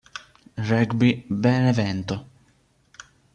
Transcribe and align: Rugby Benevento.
Rugby 0.67 1.27
Benevento. 1.29 2.15